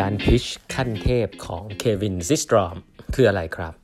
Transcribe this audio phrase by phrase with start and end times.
[0.06, 0.44] าร pitch
[0.74, 2.76] ขั้นเทพของ Kevin Systrom
[3.14, 3.74] คืออะไรครับ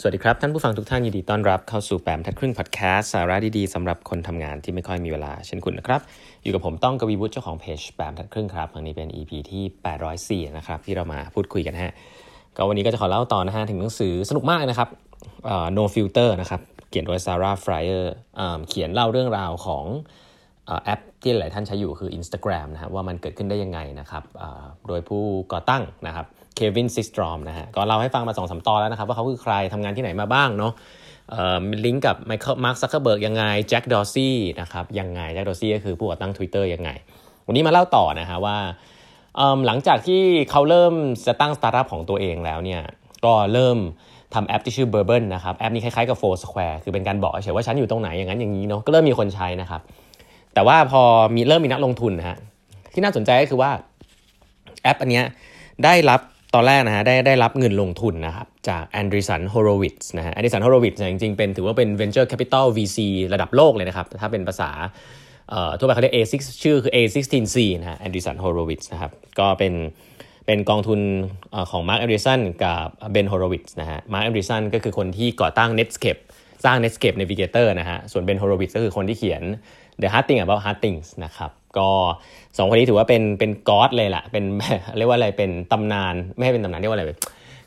[0.00, 6.00] สวัสดีครับ ท่านผู้ฟังทุกท่านยินดีต้อนรับเข้าสู่แปดบรรทัดครึ่งพอดแคสต์สาระดีๆสำหรับคนทำงานที่ไม่ค่อยมีเวลาเช่นคุณนะครับ
[6.42, 11.92] อยู่กับผมต้องกวีวุฒิเจ้าของเพจแปดบรรทัดครึ่งครับวันนี้เป็น EP ที่ 804 นะครับ ที่เรามาพูดคุยกันฮะ
[12.56, 14.88] ก็วันนี้ก็จะขอเล่าต่อนะฮะถึงหนังสือสนุกมากนะครับ
[15.76, 18.14] No Filter นะครับเขียนโดย Sarah Frier
[18.68, 19.84] เขียนเล่าเรื่องราวของ
[20.84, 24.22] แอปที่หลายท่านใช้อยู่คือ Instagram นะฮะว่ามันเกิดขึ้นได้ยังไงนะครับ
[24.88, 30.72] โดยผู้ก่อตั้งนะครับเควินซิสตรอมนะฮะก็เล่าให้ฟังมาสองสามตอนแล้วนะครับ ว่าเขาคือใครทำงานที่ไหนมาบ้างเนาะ
[31.84, 36.90] ลิงก์กับไมเคิลมาร์คซักเคอร์เบิร์กยังไงแจ็คดอซี่นะครับยังไงแจ็คดอซี่ก็คือผู้ก่อตั้ง Twitter ยังไง
[37.46, 38.56] วันนี้มาเล่าต่อนะฮะว่า
[39.66, 40.94] หลังจากที่เขาเริ่ม
[41.26, 42.82] จะตั้งสตาร์ทอัพของตัวเองแล้วเนี่ย
[43.24, 43.78] ก็เริ่ม
[44.34, 49.80] ทำแอปที่ชื่อ b u r b o n นะครับ แอปนี้คล้ายๆกับ Foursquare คือเป็นการบอกเฉยว่าฉันอยู่ตรงไหนอย่างนั้นอย่างนี้เนาะก็เริ่มมีคนใช้นะครับ
[50.54, 51.02] แต่ว่าพอ
[51.34, 52.38] มีเริ่มมีนักลงทุนนะฮะ
[52.92, 53.70] ที่น่าสนใจก็คือว่า
[54.82, 55.22] แอปอันนี้
[55.84, 56.20] ได้รับ
[56.54, 62.98] ตอนแรกนะฮะได้ได้รับเงินลงทุนนะครับจากแอนดริสันโฮโรวิตส์นะฮะแอนดริสันโฮโรวิตส์จริงๆ เป็นถือว่าเป็น venture capital VC
[63.34, 64.70] ระดับโลกเลยนะครับ ถ้าเป็นภาษา
[65.78, 69.74] ทั่วไปเขาเรียก A6 ชื่อคือ A16Z นะฮะแอนดริสันโฮโรวิตส์นะครับก็เป็น
[70.46, 71.00] เป็นกองทุน
[71.70, 76.20] ของมาร์คแอนดริสันกับเบนโฮโรวิตส์นะฮะมาร์คแอนดริสันก็คือคนที่ก่อตั้ง Netscape
[76.64, 79.42] สร้าง Netscape Navigator นะฮะส่วนเบนโฮโรวิตส์ก็คือคนที่เขียน
[80.00, 81.88] The Hard Thing About Hard Things นะครับก็
[82.56, 84.44] สองคนนี้ถือว่าเป็นเป็น God เลยแหละเป็น
[84.96, 87.06] เรียกว่าอะไรเป็นตำนาน ไม่ให้เป็นตำนานเรียกว่าอะไร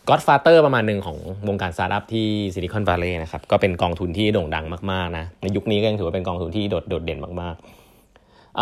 [0.07, 1.17] Godfather ประมาณหนึ่งของ
[1.47, 8.57] วงการสตาร์ทอัพที่ซิลิคอนวัลเลย์นะครับก็เป็นกองทุนที่โด่งดังมากๆนะในยุคนี้ก็ยังถือว่าเป็นกองทุนที่โดดโดดเด่นมากๆ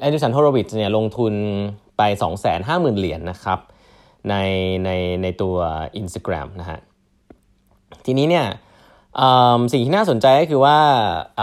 [0.00, 1.34] แอนดิสันโฮโรวิชเนี่ยลงทุน
[1.96, 2.02] ไป
[2.50, 3.58] 250,000 เหรียญนนะครับ
[4.28, 4.34] ใน
[4.84, 4.90] ใน
[5.22, 5.56] ในตัว
[6.00, 6.78] Instagram นะฮะ
[8.06, 8.46] ทีนี้เนี่ย
[9.72, 10.76] สิ่งที่น่าสนใจก็คือว่า
[11.36, 11.40] แ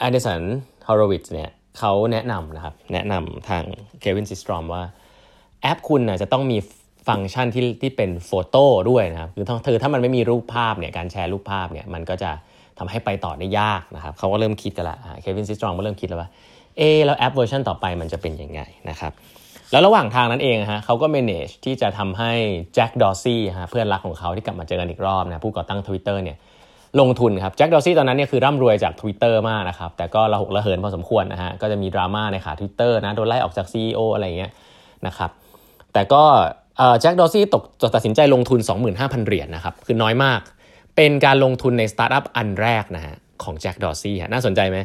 [0.00, 0.40] อนเดิสัน
[0.88, 3.64] ฮอร์วิตเนี่ยเขาแนะนำนะครับ แนะนำทาง
[4.00, 4.82] เควินซิสตรอมว่า
[5.62, 6.58] แอปคุณนะจะต้องมี
[7.08, 12.30] ฟังก์ชันที่ที่เป็น photo ด้วยนะครับคือถ้าเธอถ้ามันไม่มีรูปภาพเนี่ยการแชร์รูปภาพเนี่ยมันก็จะ
[12.78, 16.28] ทำให้ไปต่อได้ยากนะครับเขาก็เริ่มคิดกันละเควินซิสตรอมก็เริ่มคิดแล้วว่า
[16.78, 18.60] เอแล้วแอปเวอร์ชันต่อไปมันจะเป็นยังไง
[18.90, 19.12] นะครับ
[19.70, 22.32] แล้วระหว่างทางนั้นเองฮะเขาก็ manage ที่จะทำให้
[22.74, 26.36] แจ็คดอซี่ฮะเพื่อนรักของเขาที่กลับมาเจอกันอีกรอบนะผู้ก่อตั้ง Twitter เนี่ย
[27.00, 34.52] ลงทุนครับแจ็คดอซี่ตอนนั้นเนี่ยคือร่ำรวยจาก Twitter มากนะครับแต่ก็ระหกระเหินพอสมควรนะฮะก็จะมีดราม่าในขา Twitter นะโดนไล่ออกจาก CEO อะไรเงี้ย
[35.06, 35.30] นะครับ
[35.92, 36.22] แต่ก็
[37.00, 37.62] แจ็คดอซี่ตก
[37.94, 38.60] ตัดสินใจลงทุน
[38.92, 40.40] 25,000 เหรียญนนะครับคือน้อยมาก
[40.96, 43.14] เป็นการลงทุนในสตาร์ทอัพอันแรกนะฮะ
[43.44, 44.78] ของแจ็คดอซี่น่าสนใจไหม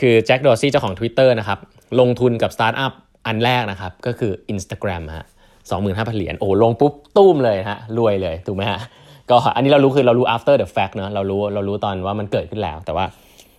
[0.00, 1.58] คือแจ็คดอซี่เจ้าของ Twitter นะครับ
[2.00, 2.92] ลงทุนกับสตาร์ทอัพ
[3.26, 5.26] อันแรกนะครับก็คือ Instagram ฮะ
[5.70, 8.80] 25,000 เหรียญโอ้ลงปุ๊บตุ้มเลยฮะรวยเลยถูกไหมฮะ
[9.30, 13.04] ก็อันนี้เรารู้คือเรารู้ after the fact เนะเรารู้เรารู้ตอนว่ามันเกิดขึ้นแล้ว แต่ว่า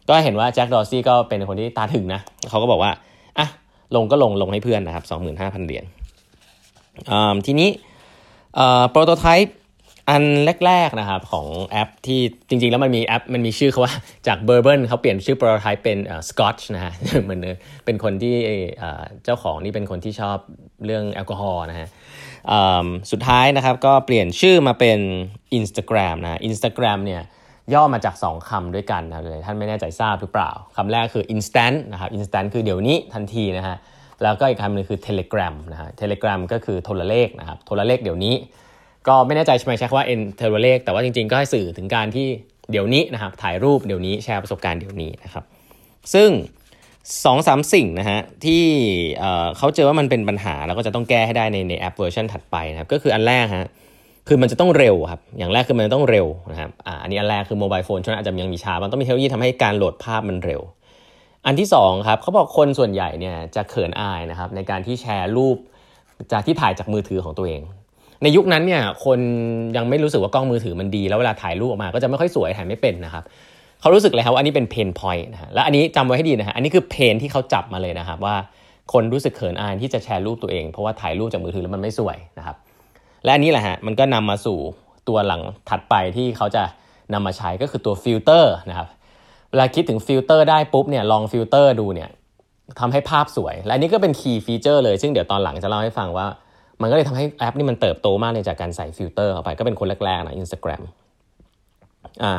[0.10, 2.92] ก็เห็นว่าแจ็คดอซี่ก็เป็นคนที่ตาถึงนะเขาก็บอกว่า
[3.40, 3.48] อะ
[3.96, 5.04] ลงก็ลงลงให้เพื่อนนะครับ
[5.36, 5.86] 25,000 เหรียญ
[7.46, 7.70] ทีนี้
[8.90, 9.56] prototype
[10.10, 10.24] อัน
[10.66, 12.20] แรกๆนะครับของแอปที่
[12.50, 13.94] จริงๆ แล้วมันมีแอปมันมีชื่อเขาว่า
[14.28, 15.98] จากเบอร์เบิร์นเขาเปลี่ยนชื่อโปรโตไทป์เป็น
[16.30, 17.42] สกอตช์นะฮะเหมือน
[17.86, 18.36] เป็นคนที่
[19.24, 20.38] เจ้าของนี่เป็นคนที่ชอบ
[20.86, 21.88] เรื่องแอลกอฮอล์นะฮะ
[23.12, 25.00] สุดท้ายนะครับก็เปลี่ยนชื่อมาเป็น
[25.60, 27.22] Instagram นะ Instagram เนี่ย
[27.74, 33.78] ย่อมาจาก 2คำด้วยกันนะเลยท่านไม่แน่ใจทราบหรือเปล่าคำแรกคือ instant นะครับ instant คือเดี๋ยวนี้ทันทีนะฮะ
[34.24, 38.36] แล้วก็อีกคำหนึ่งคือ telegram นะฮะ telegram ก็คือโทรเลขนะครับโทรเลขเดี๋ยวนี้
[39.08, 42.28] ก็ไม่แน่ใจใช่ไหมใช้คำว่า n โทรเลขแต่ว่าจริงๆ ก็ให้สื่อถึงการที่
[42.72, 45.44] เดี๋ยวนี้นะครับถ่ายรูปเดี๋ยวนี้แชร์ประสบการณ์เดี๋ยวนี้นะครับ
[46.14, 46.30] ซึ่ง
[47.26, 48.64] สองสามสิ่งนะฮะที่
[49.58, 53.70] เขาเจอว่ามันเป็นปัญหาแล้วก็จะต้องแก้ให้ได้ในในแอปเวอร์ชันถัดไปนะครับก็คืออันแรกฮะ
[54.28, 60.62] คือมันจะต้องเร็วครับอย่างแรกคือมันต้องเร็วนะครับอ่าอันนี้อันแรกคือ mobile phone ช่วงอาจจะยังมีช้ามันต้องมีเทคโนโลยีทำให้การโหลดภาพมันเร็ว
[61.46, 65.58] อันที่2ครับเขาบอกคนส่วนใหญ่เนี่ยจะเขินอายนะครับในการที่แชร์รูป
[66.32, 67.62] จากที่ถ่ายจากมือถือของตัวเอง
[68.24, 69.20] ในยุคนั้นเนี่ยคน
[69.78, 73.24] ยังไม่รู้สึกว่ากล้องมือถือมันดี แล้วเวลาถ่ายรูปออกมาก็จะไม่ค่อยสวยถ่ายไม่เป็นนะครับ
[73.82, 78.36] เขารู้สึกเลยครับว่าอันนี้เป็น pain point นะฮะและอันนี้จำไว้ให้ดีนะฮะอันนี้คือ pain ที่เขาจับมาเลยนะครับว่า
[78.94, 82.56] คนรู้สึกเขินอายที่จะแชร์รูปตัวเอง เพราะว่าถ่ายรูปจากมือถือแล้วมันไม่สวยนะครับ
[83.24, 84.58] และอันนี้แหละฮะมันก็นำมาสู่
[85.08, 86.64] ตัวหลังถัดไปที่เขาจะ
[87.14, 88.88] นำมาใช้ก็คือตัวฟิลเตอร์นะครับ
[89.50, 92.10] เวลาคิดถึงฟิลเตอร์ได้ปุ๊บเนี่ยลองฟิลเตอร์ดูเนี่ย
[92.80, 96.28] ทำให้ภาพสวย และอันนี้ก็เป็น key feature เลย ซึ่งเดี๋ยวตอนหลังจะเล่าให้ฟังว่า
[96.82, 100.82] มันก็เลยทำให้แอปนี่มันเติบโตมากเลยจากการใส่ฟิลเตอร์เข้าไป ก็เป็นคนแรกๆนะอินสตาแกรม
[102.24, 102.34] อ่า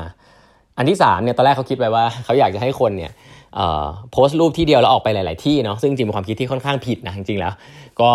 [0.76, 3.12] อันที่3เนี่ยตอนแรกเขาคิดไปว่าเขาอยากจะให้คนเนี่ย
[4.12, 7.52] โพสต์รูปที่เดียวแล้วออกไปหลาย ๆ ที่เนาะซึ่งจริงเป็นความคิดที่ค่อนข้างผิดนะจริงๆแล้ว
[8.00, 8.10] ก็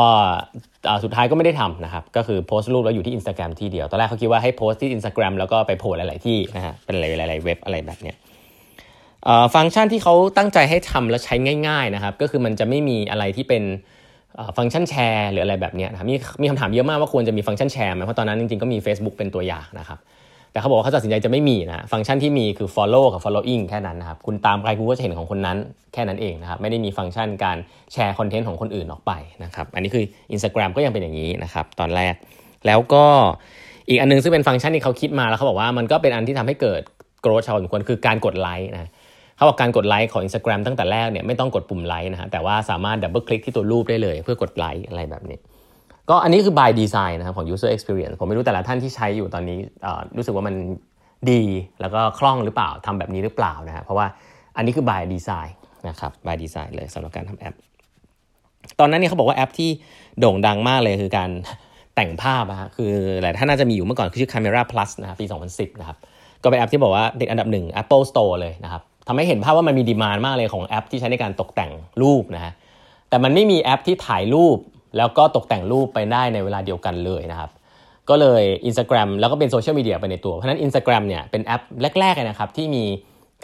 [1.03, 8.15] สุดท้ายก็ไม่ได้ทำนะครับก็คือโพสต์รูปแล้วอยู่ที่ Instagram ที่เดียว ตอนแรกเขาคิดว่าให้โพสต์ที่ Instagram แล้วก็ไปโพสหลาย ๆ ที่นะฮะเป็นหลาย ๆ เว็บอะไรแบบเนี้ย
[9.55, 11.35] ฟังก์ชันที่เขาตั้งใจให้ทำแล้วใช้
[11.67, 13.63] ง่าย ๆ นะครับก็คือมันจะไม่มีอะไรที่เป็น
[14.57, 19.99] ฟังก์ชันแชร์หรืออะไรแบบนี้นะมีมีคำถามเยอะมากว่าควรจะมีฟังก์ชันแชร์ไหมเพราะตอนนั้นจริงๆก็มี Facebook เป็นตัวอย่างนะครับ
[20.51, 25.57] แต่เขาบอกว่าเขาตัดสินใจจะไม่มีนะฟังก์ชันที่มีคือ follow กับ following แค่นั้นนะครับคุณตามใครคุณก็จะเห็นของคนนั้น
[25.93, 27.57] แค่นั้นเองนะครับไม่ได้มีฟังก์ชันการ
[27.93, 29.11] แชร์คอนเทนต์ของคนอื่นออกไป
[29.43, 30.03] นะครับอันนี้คือ
[30.33, 32.13] Instagram ก็ยังเป็นอย่างนี้นะครับตอนแรก
[32.67, 33.05] แล้วก็
[33.89, 36.81] อีกอันนึงซึ่งเป็นฟังก์ชันที่เขาคิดมาแล้วเขาบอกว่ามันก็เป็นอันที่ทำให้เกิด
[37.21, 38.89] growth พอสมควรคือการกดไลค์นะ
[39.43, 45.37] เขาบอกการกดไลค์ของ Instagram ตั้งแต่แรกเนี่ยไม่ต้องกดปุ่มไลค์นะฮะแต่ว่าสามารถ double click ที่ตัวรูปได้เลย เพื่อกดไลค์อะไรแบบนี้
[46.09, 49.57] ก็อันนี้คือ by design นะครับของ user experience ผมไม่รู้แต่ละท่านที่ใช้อยู่ตอนนี้
[50.17, 50.55] รู้สึกว่ามัน
[51.31, 51.43] ดี
[51.81, 54.07] แล้วก็คล่องหรือเปล่าทำแบบนี้หรือเปล่านะฮะเพราะว่า
[54.57, 55.51] อันนี้คือ by design
[55.87, 57.55] นะครับ by design เลยสำหรับการทำแอป
[58.79, 59.69] ตอนนั้นเนี่ยเขาบอกว่าแอปที่
[60.19, 61.29] โด่งดังมากเลยคือการ
[61.95, 62.91] แต่งภาพนะฮะคือ
[63.21, 65.97] หลายท่านน่าจะมีอยู่เมื่อก่อนคือชื่อ Camera Plus นะครับปี 2010 นะครับ
[66.43, 71.71] ก็เป็นแอปที่บอกว่าติดอันดับหนึ่ง Apple Store เลยนะครับ ทำให้เห็นภาพว่ามันมี demand มากเลยของแอปที่ใช้ในการตกแต่ง
[72.01, 72.53] รูปนะฮะ
[73.09, 74.57] แต่มันไม่มีแอปที่ถ่ายรูป
[74.97, 77.49] แล้วก็ตกแต่งรูปไปได้ในเวลาเดียวกันเลยนะครับ
[78.09, 81.61] ก็เลย Instagram แล้วก็เป็นโซเชียลมีเดียไปในตัว เพราะนั้น Instagram เนี่ยเป็นแอป
[81.99, 82.83] แรกๆนะครับที่มี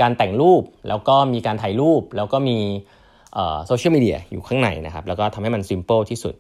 [0.01, 2.57] การแต่งรูป แล้วก็มีการถ่ายรูป แล้วก็มี
[3.67, 6.33] โซเชียลมีเดียอยู่ข้างในนะครับแล้วก็ทำให้มัน simple ที่สุด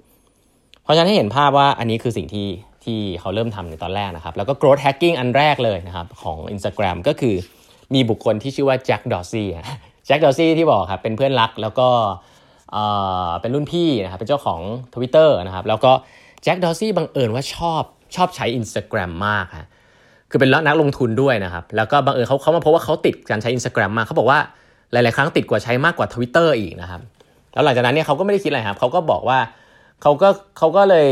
[0.83, 2.47] เพราะฉะนั้นให้เห็นภาพว่าอันนี้คือสิ่งที่
[2.83, 7.35] ที่เขาเริ่มทำในตอนแรกนะครับแล้วก็ growth hacking อันแรกเลยนะครับของ Instagram ก็คือ
[7.93, 9.47] มีบุคคลที่ชื่อว่าแจ็คดอซี่
[10.05, 11.87] แจ็คดอซี่ที่บอกครับเป็นเพื่อนรักแล้วก็
[13.41, 14.59] เป็นรุ่นพี่นะครับเป็นเจ้าของ
[14.93, 15.91] Twitter นะครับแล้วก็
[16.43, 17.83] แจ็คดอซี่บังเอิญว่าชอบ
[18.15, 19.67] ชอบใช้ Instagram มากฮะ
[20.29, 24.39] คือเป็นนักลงทุนด้วยนะครับ แล้วก็บังเอิญเขาเขามาพบว่าเขาติดการใช้ Instagram มากเขาบอกว่า
[24.91, 27.01] หลาย ๆ ครั้งติดกว่าใช้มากกว่า Twitter อีกนะครับ
[27.53, 29.39] แล้วหลังจากนั้นเนี่ยเขาก็ไม่ได้คิดอะไรครับเขาก็บอกว่า
[30.01, 31.09] เขาก็เขาก็เลย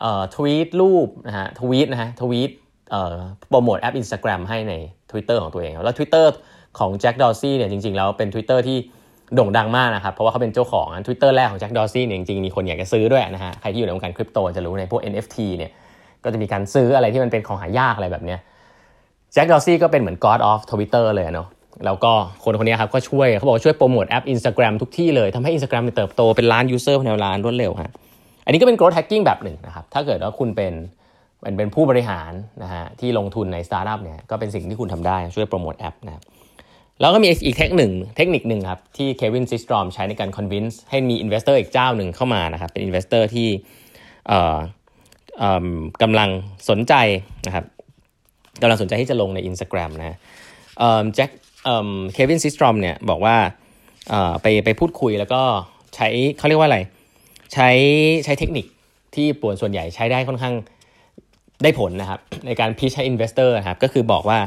[0.00, 2.50] เอ่อทวีตรูปนะฮะทวีตนะฮะทวีต
[2.90, 3.14] เอ่อ
[3.48, 4.74] โปรโมทแอป Instagram ให้ใน
[5.12, 6.26] Twitter ของตัวเองแล้ว Twitter
[6.78, 8.78] ของแจ็คดอซี่เนี่ยจริงๆแล้วเป็น Twitter ที่
[9.34, 15.70] โด่งดังมากนะครับ เพราะว่าเขาเป็นเจ้าของทวิตเตอร์แรกของแจ็คดอซี่เนี่ยจริงๆมีคนอยากจะซื้อด้วยนะฮะใครที่อยู่ในวงการคริปโตจะรู้ในพวก NFT เนี่ย
[16.24, 18.38] ก็จะมีการซื้ออะไรที่มันเป็นของหายากอะไรแบบเนี้ย
[19.32, 21.48] Jack Dorsey ก็เป็นเหมือน God of Twitter เลยเนาะ
[21.84, 22.12] แล้วก็
[22.44, 27.92] คนคนนี้ครับก็ช่วยเขาบอกช่วยโปรโมทแอป Instagram ทุกที่เลยทำให้ Instagram เติบโตเป็นล้าน user ภายในล้านรวดเร็วฮะ
[28.44, 30.72] อันนี้ก็เป็น growth hacking แบบหนึ่งนะครับถ้าเกิดว่าคุณเป็น
[31.42, 36.22] เป็นเป็นผู้บริหารนะฮะที่ลงทุนในสตาร์ทอัพเนี่ยก็เป็นสิ่งที่คุณทำได้ช่วยโปรโมทแอปนะ
[37.00, 43.48] แล้วก็มีอีกเทคนิคเทคนิคหนึ่งครับ ที่ Kevin Systrom ใช้ในการ convince ให้มี investor อีกเจ้าหนึ่งเข้ามานะครับ เป็น investor ที่
[46.02, 46.30] กำลัง
[46.68, 46.94] สนใจ
[47.46, 47.64] นะครับ
[48.62, 50.18] กำลังสนใจที่จะลงใน Instagram นะ
[51.14, 51.30] แจ็ค
[52.12, 53.36] Kevin Systrom เนี่ยบอกว่า
[54.42, 55.42] ไปไปพูดคุยแล้วก็
[55.94, 56.08] ใช้
[56.38, 56.78] เขาเรียกว่าอะไร
[57.52, 57.70] ใช้
[58.24, 58.66] ใช้เทคนิค
[59.14, 60.54] ที่ปวนส่วนใหญ่ใช้ได้ค่อนข้าง
[61.62, 64.38] ได้ผลนะครับ ในการ pitch ให้ investor ครับก็คือบอกว่า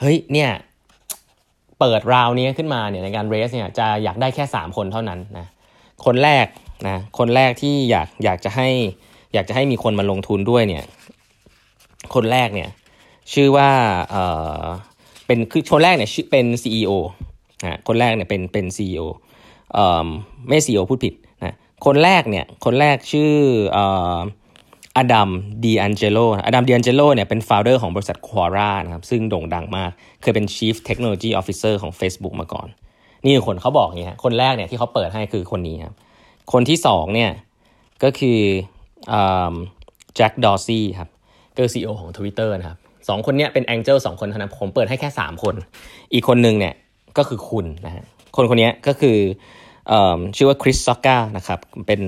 [0.00, 0.50] เฮ้ยเนี่ย
[1.80, 5.46] เปิดราวนี้ขึ้นมาเนี่ยในการ raise เนี่ยจะอยากได้แค่ 3 คนเท่านั้นนะ
[6.04, 6.46] คนแรก
[6.86, 8.68] นะคนแรกที่อยากอยากจะให้
[9.34, 10.84] อยากจะให้มีคนมาลงทุนด้วยเนี่ย
[12.14, 12.70] คนแรกเนี่ย
[13.32, 13.70] ชื่อว่า
[14.10, 14.16] เอ
[14.60, 14.62] อ
[15.26, 16.92] เป็นคือคนแรกเนี่ยชื่อเป็น CEO
[17.64, 19.06] นะคนแรกเนี่ยเป็นเป็น CEO
[19.74, 20.08] เอ่อ
[20.48, 21.14] ไม่ CEO พูดผิด
[21.44, 21.54] นะ
[21.86, 23.32] คนแรกเนี่ยคนแรกชื่อ
[23.72, 24.16] เอ่อ
[24.98, 25.28] อดัม
[25.64, 29.90] ดีอันเจโลอดัมดีอันเจโลเนี่ยเป็น founder ของบริษัทควาร่านะครับซึ่งโด่งดังมาก
[30.22, 32.68] เคยเป็น chief technology officer ของ Facebook มาก่อน
[33.24, 35.94] นี่คือคนเขาบอกอย่างนี้คนแรกเนี่ยที่เขาเปิดให้คือคนนี้ครับ
[36.52, 37.30] คนที่สองเนี่ย
[38.02, 38.38] ก็คือ
[40.16, 41.08] Jack Dorsey ครับ
[41.58, 42.78] ก็คือของ Twitter นะครับ
[43.08, 45.54] สองคนเนี้ยเป็น angel สองคนเท่านั้นผมเปิดให้แค่ 3 คน
[46.12, 46.74] อีกคนหนึ่งเนี่ย
[47.18, 48.04] ก็คือคุณนะฮะ
[48.36, 49.16] คนคนนี้ก็คือ
[50.36, 52.00] ชื่อว่า Chris Sacca นะครับเป็น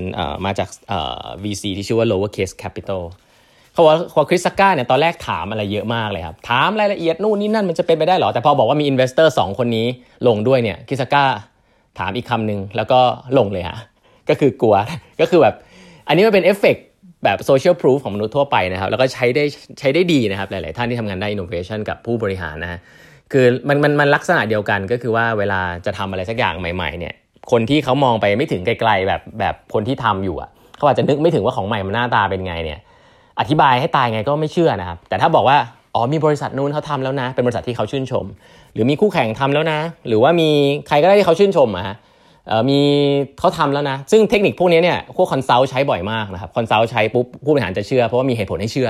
[0.45, 0.69] มาจาก
[1.43, 3.03] VC ที่ชื่อว่า Lowercase Capital
[3.73, 9.87] เขาบอกว่า Chris Sacca เนี่ยตอนแรกถามอะไรเยอะมากเลยครับถามรายละเอียดนู่นนี่นั่นมันจะเป็นไปได้หรอ แต่พอบอกว่ามี investor สองคนนี้
[10.27, 11.23] ลงด้วยเนี่ย Chris Sacca
[11.99, 12.99] ถามอีกคำหนึ่งแล้วก็
[13.37, 13.77] ลงเลยฮะ
[14.29, 14.75] ก็คือกลัว
[15.21, 15.55] ก็คือแบบ
[16.07, 16.77] อันนี้มันเป็นเอฟเฟก
[17.23, 19.43] แบบ social proof ของมนุษย์ทั่วไปนะครับ แล้วก็ใช้ได้
[19.79, 22.79] ใช้ได้ดีนะครับ หลาย ๆ ท่านที่ทำงานได้อินโนเวชันกับผู้บริหารนะฮะ
[23.31, 27.13] คือมันมันมันลักษณะเดียวกันก็คือว่าเวลาจะทำอะไรสักอย่างใหม่ ๆ เนี่ย
[27.51, 32.79] คนที่เขามองไปไม่ถึงไกลๆแบบแบบคนที่ทำอยู่อะเขาอาจจะนึกไม่ถึงว่าของใหม่มันหน้าตาเป็นไงเนี่ย
[33.39, 35.57] อธิบายให้ตายไงก็ไม่เชื่อนะครับ แต่ถ้าบอกว่า
[35.95, 38.25] อ๋อมีบริษัทนู้นเขาทำแล้วนะ เป็นบริษัทที่เขาชื่นชม
[38.73, 40.49] หรือมีคู่แข่งทำแล้วนะ หรือว่ามี
[40.87, 41.95] ใครก็ได้ที่เขาชื่นชมอะฮะ
[42.69, 42.79] มี
[43.39, 48.89] เขาทำแล้วนะ ซึ่งเทคนิคพวกนี้เนี่ยพวก consult ใช้บ่อยมากนะครับ consult ใช้ปุ๊บผู้บริหารจะเชื่อเพราะว่ามีเหตุผลให้เชื่อ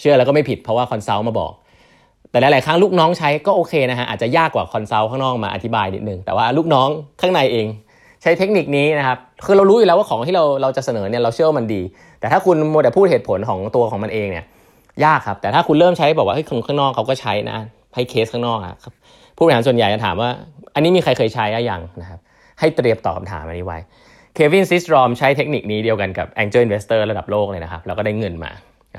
[0.00, 1.52] เชื่อแล้วก็ไม่ผิดเพราะว่า consult มาบอก
[2.32, 6.88] แต่หลาย ๆ ครั้งลูกน้องใช้ก็โอเคนะฮะอาจจะยากกว่า consult ข้างนอกมาอธิบายนิดนึงแต่ว่าลูกน้อง
[7.20, 7.66] ข้างในเอง
[8.22, 11.82] ใช้เทคนิคนี้นะครับคือเรารู้อยู่แล้วว่าของที่เราเราจะเสนอเนี่ยเราเชื่อว่ามันดี
[12.20, 14.44] แต่ถ้าคุณมัวแต่พูดเหตุผลของตัวของมันเองเนี่ย
[15.04, 17.58] ยากครับ แต่ถ้าคุณเริ่มใช้บอกว่าเฮ้ยคนข้างนอกเขาก็ใช้นะ
[17.94, 18.94] ให้เคสข้างนอกครับ
[19.36, 20.30] ผู้บริหารส่วนใหญ่จะถามว่า
[20.74, 22.20] อันนี้มีใครเคยใช้ยังนะครับ
[22.60, 23.78] ให้เตรียมตอบคำถามอันนี้ไว้
[24.34, 28.50] Kevin Systrom ใช้เทคนิคนี้เดียวกันกับ Angel Investor ระดับโลกเลยนะครับแล้วก็ได้เงินมา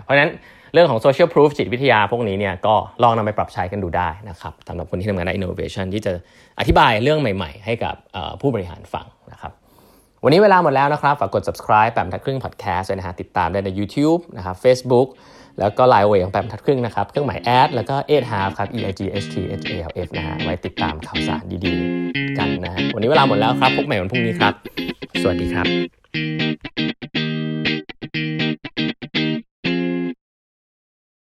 [0.04, 0.32] เพราะฉะนั้น
[0.74, 6.12] เรื่องของ Social Proof จิตวิทยาพวกนี้เนี่ยก็ลองนำไปปรับใช้กันดูได้นะครับสำหรับคนที่ทำงานใน Innovation ที่จะ
[6.60, 7.96] อธิบายเรื่องใหม่ๆ ให้กับ
[8.42, 9.51] ผู้บริหารฟังนะครับ
[10.24, 15.08] วันนี้เวลาหมดแล้วนะครับฝากกด subscribe แปมทัดครึ่ง podcast ด้วยนะฮะติดตามได้ใน YouTube นะครับ Facebook
[15.60, 20.08] แล้วก็ Line เวของแปมทัดครึ่งนะครับ เครื่องหมายแอดแล้วก็8 half ครับ e i g h t h a l f
[20.18, 24.53] นะฮะไว้ติดตามข่าวสารดีๆ กันนะฮะวันนี้เวลาหมดแล้วครับพบใหม่วันพรุ่งนี้ครับ
[25.22, 25.68] สวัสดีครับ